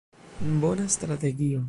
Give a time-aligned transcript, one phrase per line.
[0.63, 1.59] Bona strategio.